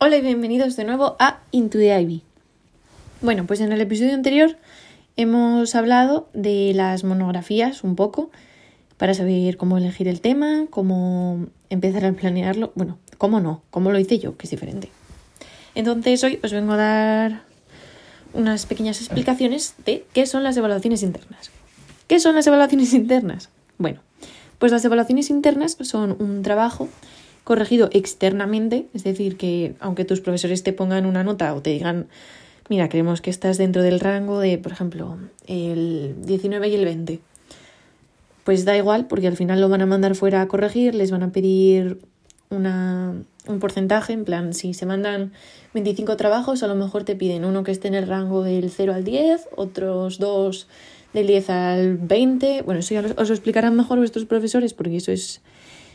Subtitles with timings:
[0.00, 2.22] Hola y bienvenidos de nuevo a Into the Ivy.
[3.20, 4.56] Bueno, pues en el episodio anterior
[5.16, 8.30] hemos hablado de las monografías un poco
[8.96, 12.70] para saber cómo elegir el tema, cómo empezar a planearlo.
[12.76, 14.88] Bueno, cómo no, cómo lo hice yo, que es diferente.
[15.74, 17.42] Entonces hoy os vengo a dar
[18.34, 21.50] unas pequeñas explicaciones de qué son las evaluaciones internas.
[22.06, 23.48] ¿Qué son las evaluaciones internas?
[23.78, 23.98] Bueno,
[24.60, 26.88] pues las evaluaciones internas son un trabajo
[27.48, 32.06] corregido externamente, es decir, que aunque tus profesores te pongan una nota o te digan,
[32.68, 37.20] mira, creemos que estás dentro del rango de, por ejemplo, el 19 y el 20,
[38.44, 41.22] pues da igual porque al final lo van a mandar fuera a corregir, les van
[41.22, 41.98] a pedir
[42.50, 43.14] una,
[43.46, 45.32] un porcentaje, en plan, si se mandan
[45.72, 48.92] 25 trabajos, a lo mejor te piden uno que esté en el rango del 0
[48.92, 50.68] al 10, otros dos
[51.14, 52.60] del 10 al 20.
[52.60, 55.40] Bueno, eso ya os lo explicarán mejor vuestros profesores porque eso es,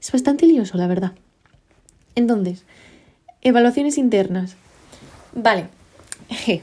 [0.00, 1.12] es bastante lioso, la verdad.
[2.14, 2.64] Entonces,
[3.42, 4.56] evaluaciones internas.
[5.34, 5.68] Vale.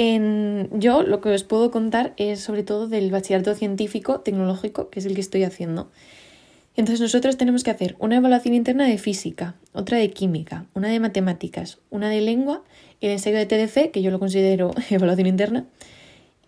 [0.00, 5.00] En, yo lo que os puedo contar es sobre todo del bachillerato científico tecnológico, que
[5.00, 5.90] es el que estoy haciendo.
[6.76, 11.00] Entonces nosotros tenemos que hacer una evaluación interna de física, otra de química, una de
[11.00, 12.62] matemáticas, una de lengua,
[13.00, 15.66] el ensayo de TDC, que yo lo considero evaluación interna,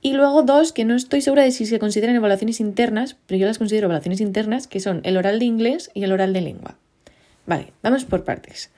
[0.00, 3.48] y luego dos que no estoy segura de si se consideran evaluaciones internas, pero yo
[3.48, 6.78] las considero evaluaciones internas, que son el oral de inglés y el oral de lengua.
[7.50, 8.70] Vale, vamos por partes.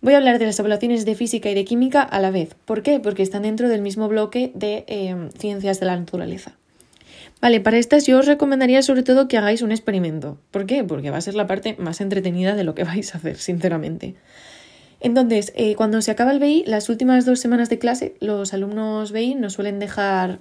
[0.00, 2.56] Voy a hablar de las evaluaciones de física y de química a la vez.
[2.64, 2.98] ¿Por qué?
[2.98, 6.56] Porque están dentro del mismo bloque de em, ciencias de la naturaleza.
[7.40, 10.38] Vale, para estas yo os recomendaría sobre todo que hagáis un experimento.
[10.50, 10.82] ¿Por qué?
[10.82, 14.16] Porque va a ser la parte más entretenida de lo que vais a hacer, sinceramente.
[14.98, 19.12] Entonces, eh, cuando se acaba el BI, las últimas dos semanas de clase, los alumnos
[19.12, 20.40] BI nos suelen dejar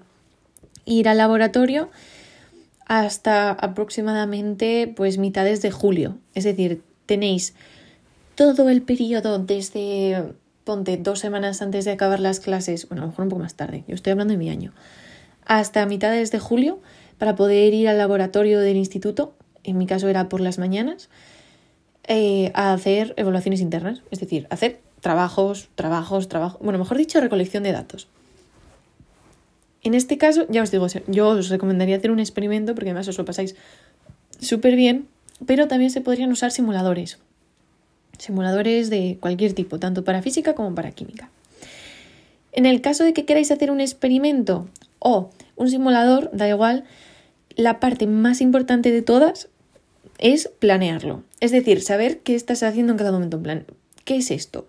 [0.85, 1.91] ir al laboratorio
[2.87, 6.17] hasta aproximadamente pues mitades de julio.
[6.33, 6.81] Es decir,
[7.13, 7.53] tenéis
[8.33, 10.33] todo el periodo desde,
[10.63, 13.53] ponte, dos semanas antes de acabar las clases, bueno, a lo mejor un poco más
[13.53, 14.73] tarde, yo estoy hablando de mi año,
[15.45, 16.79] hasta mitades de julio
[17.19, 21.09] para poder ir al laboratorio del instituto, en mi caso era por las mañanas,
[22.07, 27.61] eh, a hacer evaluaciones internas, es decir, hacer trabajos, trabajos, trabajos, bueno, mejor dicho, recolección
[27.61, 28.07] de datos.
[29.83, 33.19] En este caso, ya os digo, yo os recomendaría hacer un experimento porque además os
[33.19, 33.55] lo pasáis
[34.39, 35.12] súper bien
[35.45, 37.19] pero también se podrían usar simuladores.
[38.17, 41.29] Simuladores de cualquier tipo, tanto para física como para química.
[42.51, 44.67] En el caso de que queráis hacer un experimento
[44.99, 46.85] o un simulador, da igual,
[47.55, 49.49] la parte más importante de todas
[50.19, 51.23] es planearlo.
[51.39, 53.37] Es decir, saber qué estás haciendo en cada momento.
[53.37, 53.65] En plan,
[54.05, 54.67] ¿qué es esto?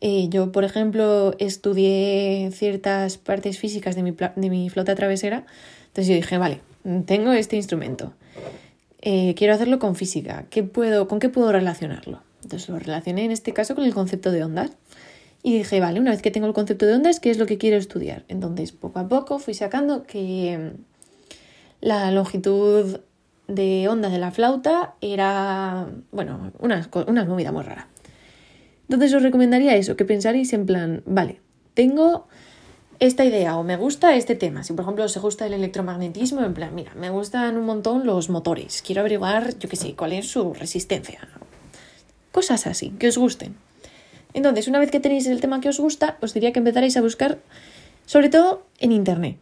[0.00, 5.44] Eh, yo, por ejemplo, estudié ciertas partes físicas de mi, de mi flota travesera.
[5.88, 6.60] Entonces yo dije, vale,
[7.06, 8.14] tengo este instrumento.
[9.02, 10.46] Eh, quiero hacerlo con física.
[10.50, 12.22] ¿Qué puedo, ¿Con qué puedo relacionarlo?
[12.42, 14.72] Entonces lo relacioné en este caso con el concepto de ondas.
[15.42, 17.56] Y dije, vale, una vez que tengo el concepto de ondas, ¿qué es lo que
[17.56, 18.24] quiero estudiar?
[18.28, 20.80] Entonces, poco a poco fui sacando que mm,
[21.80, 23.00] la longitud
[23.48, 27.88] de onda de la flauta era, bueno, una, una movida muy rara.
[28.88, 31.40] Entonces os recomendaría eso, que pensaréis en plan, vale,
[31.74, 32.28] tengo
[33.00, 34.62] esta idea o me gusta este tema.
[34.62, 38.28] Si por ejemplo os gusta el electromagnetismo, en plan, mira, me gustan un montón los
[38.28, 41.26] motores, quiero averiguar, yo qué sé, cuál es su resistencia.
[42.30, 43.56] Cosas así, que os gusten.
[44.34, 47.00] Entonces, una vez que tenéis el tema que os gusta, os diría que empezaréis a
[47.00, 47.38] buscar,
[48.06, 49.38] sobre todo en Internet.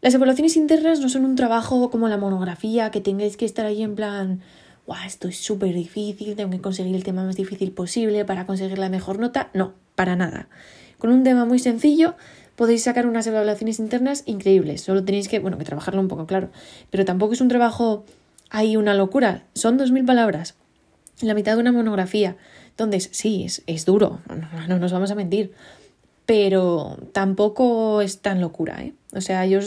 [0.00, 3.82] Las evaluaciones internas no son un trabajo como la monografía, que tengáis que estar ahí
[3.82, 4.40] en plan,
[4.86, 8.78] guau, esto es súper difícil, tengo que conseguir el tema más difícil posible para conseguir
[8.78, 9.50] la mejor nota.
[9.52, 10.48] No, para nada.
[10.98, 12.14] Con un tema muy sencillo
[12.56, 14.82] podéis sacar unas evaluaciones internas increíbles.
[14.82, 16.50] Solo tenéis que, bueno, que trabajarlo un poco, claro.
[16.90, 18.04] Pero tampoco es un trabajo
[18.50, 19.44] ahí una locura.
[19.54, 20.54] Son dos mil palabras.
[21.20, 22.36] La mitad de una monografía.
[22.70, 25.52] Entonces, sí, es, es duro, no, no, nos vamos a mentir.
[26.26, 28.94] Pero tampoco es tan locura, ¿eh?
[29.12, 29.60] O sea, yo,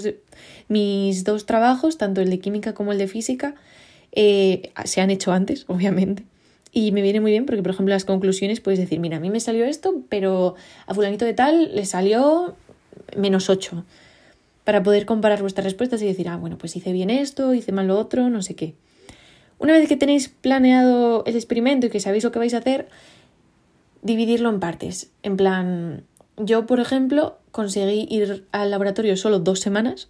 [0.67, 3.55] mis dos trabajos, tanto el de química como el de física,
[4.11, 6.25] eh, se han hecho antes, obviamente.
[6.73, 9.29] Y me viene muy bien porque, por ejemplo, las conclusiones puedes decir, mira, a mí
[9.29, 10.55] me salió esto, pero
[10.85, 12.55] a fulanito de tal le salió
[13.17, 13.83] menos 8,
[14.63, 17.87] para poder comparar vuestras respuestas y decir, ah, bueno, pues hice bien esto, hice mal
[17.87, 18.75] lo otro, no sé qué.
[19.59, 22.89] Una vez que tenéis planeado el experimento y que sabéis lo que vais a hacer,
[24.01, 25.09] dividirlo en partes.
[25.23, 26.03] En plan,
[26.37, 30.09] yo, por ejemplo, conseguí ir al laboratorio solo dos semanas,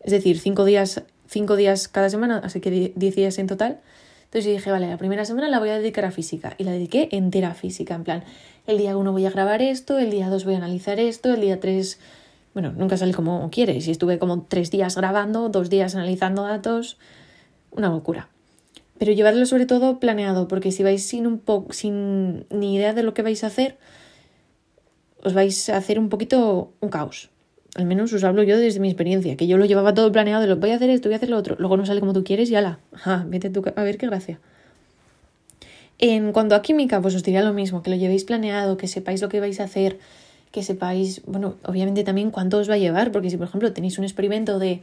[0.00, 3.80] es decir, cinco días, cinco días cada semana, así que diez días en total.
[4.24, 7.08] Entonces dije, vale, la primera semana la voy a dedicar a física y la dediqué
[7.12, 8.24] entera a física, en plan,
[8.66, 11.42] el día uno voy a grabar esto, el día dos voy a analizar esto, el
[11.42, 12.00] día tres
[12.54, 13.86] bueno, nunca sale como quieres.
[13.88, 16.98] Y estuve como tres días grabando, dos días analizando datos.
[17.70, 18.28] Una locura.
[19.02, 23.02] pero llevadlo sobre todo planeado, porque si vais sin un poco, sin ni idea de
[23.02, 23.76] lo que vais a hacer,
[25.24, 27.28] os vais a hacer un poquito un caos.
[27.74, 30.56] Al menos os hablo yo desde mi experiencia, que yo lo llevaba todo planeado, lo
[30.56, 32.48] voy a hacer esto, voy a hacer lo otro, luego no sale como tú quieres
[32.48, 34.38] y ala, ajá, vete tú a ver qué gracia.
[35.98, 39.20] En cuanto a química, pues os diría lo mismo, que lo llevéis planeado, que sepáis
[39.20, 39.98] lo que vais a hacer,
[40.52, 43.98] que sepáis, bueno, obviamente también cuánto os va a llevar, porque si por ejemplo tenéis
[43.98, 44.82] un experimento de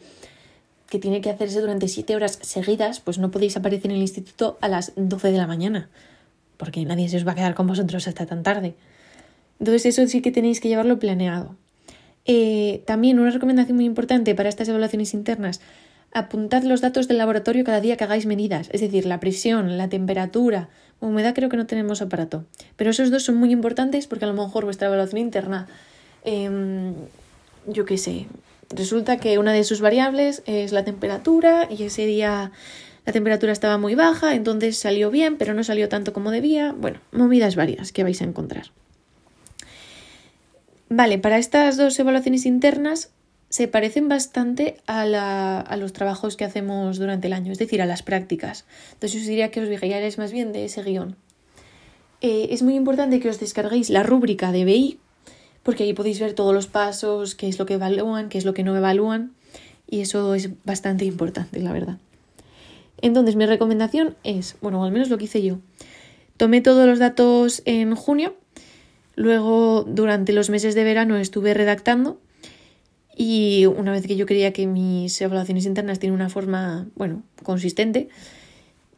[0.90, 4.58] que tiene que hacerse durante siete horas seguidas, pues no podéis aparecer en el instituto
[4.60, 5.90] a las 12 de la mañana,
[6.58, 8.74] porque nadie se os va a quedar con vosotros hasta tan tarde.
[9.60, 11.56] Entonces eso sí que tenéis que llevarlo planeado.
[12.26, 15.62] Eh, también una recomendación muy importante para estas evaluaciones internas,
[16.12, 19.90] apuntad los datos del laboratorio cada día que hagáis medidas, es decir, la presión, la
[19.90, 20.70] temperatura,
[21.00, 22.46] humedad creo que no tenemos aparato,
[22.76, 25.68] pero esos dos son muy importantes porque a lo mejor vuestra evaluación interna,
[26.24, 26.94] em,
[27.68, 28.28] yo qué sé,
[28.70, 32.52] resulta que una de sus variables es la temperatura y ese día
[33.06, 36.74] la temperatura estaba muy baja, entonces salió bien, pero no salió tanto como debía.
[36.74, 38.72] Bueno, movidas varias que vais a encontrar.
[40.90, 43.12] Vale, para estas dos evaluaciones internas
[43.50, 47.82] se parecen bastante a, la, a, los trabajos que hacemos durante el año, es decir,
[47.82, 48.66] a las prácticas.
[48.94, 51.16] Entonces os diría que os guiaréis más bien de ese guion.
[52.22, 55.00] Eh, es muy importante que os descarguéis la rúbrica de BI,
[55.64, 58.54] porque ahí podéis ver todos los pasos, qué es lo que evalúan, qué es lo
[58.54, 59.34] que no evalúan,
[59.90, 61.98] y eso es bastante importante, la verdad.
[63.02, 65.60] Entonces, mi recomendación es, bueno, al menos lo que hice yo,
[66.38, 68.36] tomé todos los datos en junio
[69.20, 72.22] Luego, durante los meses de verano estuve redactando
[73.22, 78.08] y una vez que yo creía que mis evaluaciones internas tienen una forma, bueno, consistente,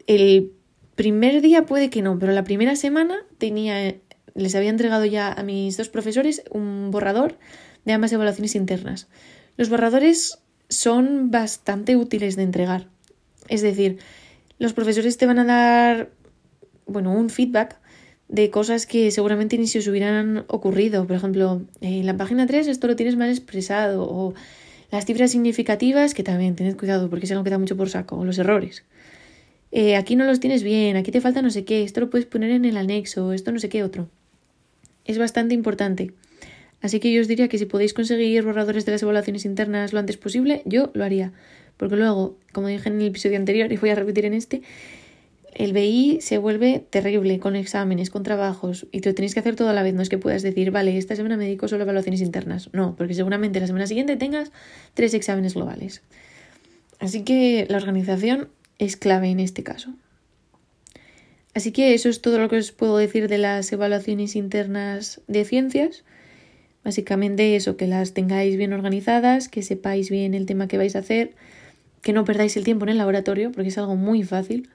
[0.06, 0.52] el
[0.94, 3.96] primer día puede que no, pero la primera semana tenía,
[4.36, 7.36] les había entregado ya a mis dos profesores un borrador
[7.84, 9.08] de ambas evaluaciones internas.
[9.56, 10.38] Los borradores
[10.68, 12.86] son bastante útiles de entregar.
[13.48, 13.98] Es decir,
[14.60, 16.10] los profesores te van a dar,
[16.86, 17.80] bueno, un feedback
[18.32, 21.06] de cosas que seguramente ni se os hubieran ocurrido.
[21.06, 24.32] Por ejemplo, en la página 3 esto lo tienes mal expresado o
[24.90, 28.16] las cifras significativas, que también tened cuidado porque es algo que da mucho por saco,
[28.16, 28.84] o los errores.
[29.70, 32.26] Eh, aquí no los tienes bien, aquí te falta no sé qué, esto lo puedes
[32.26, 34.08] poner en el anexo, esto no sé qué otro.
[35.04, 36.12] Es bastante importante.
[36.80, 39.98] Así que yo os diría que si podéis conseguir borradores de las evaluaciones internas lo
[39.98, 41.32] antes posible, yo lo haría.
[41.76, 44.62] Porque luego, como dije en el episodio anterior y voy a repetir en este,
[45.54, 49.54] el BI se vuelve terrible con exámenes, con trabajos y te lo tenéis que hacer
[49.54, 49.94] todo a la vez.
[49.94, 52.70] No es que puedas decir, vale, esta semana me dedico solo a evaluaciones internas.
[52.72, 54.50] No, porque seguramente la semana siguiente tengas
[54.94, 56.02] tres exámenes globales.
[57.00, 59.92] Así que la organización es clave en este caso.
[61.54, 65.44] Así que eso es todo lo que os puedo decir de las evaluaciones internas de
[65.44, 66.04] ciencias.
[66.82, 71.00] Básicamente eso, que las tengáis bien organizadas, que sepáis bien el tema que vais a
[71.00, 71.34] hacer,
[72.00, 74.70] que no perdáis el tiempo en el laboratorio, porque es algo muy fácil.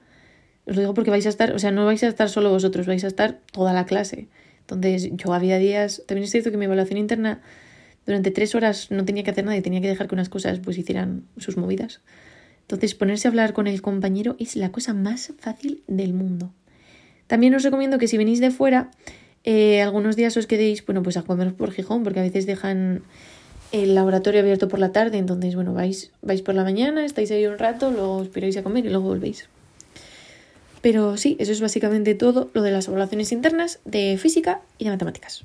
[0.68, 2.86] Os lo digo porque vais a estar, o sea, no vais a estar solo vosotros,
[2.86, 4.28] vais a estar toda la clase.
[4.60, 7.40] Entonces, yo había días, también es cierto que mi evaluación interna
[8.04, 10.60] durante tres horas no tenía que hacer nada y tenía que dejar que unas cosas
[10.60, 12.00] pues hicieran sus movidas.
[12.62, 16.52] Entonces, ponerse a hablar con el compañero es la cosa más fácil del mundo.
[17.26, 18.90] También os recomiendo que si venís de fuera,
[19.44, 23.02] eh, algunos días os quedéis, bueno, pues a comer por Gijón, porque a veces dejan
[23.72, 27.46] el laboratorio abierto por la tarde, entonces, bueno, vais, vais por la mañana, estáis ahí
[27.46, 29.48] un rato, luego os piráis a comer y luego volvéis.
[30.80, 34.90] Pero sí, eso es básicamente todo lo de las evaluaciones internas de física y de
[34.90, 35.44] matemáticas.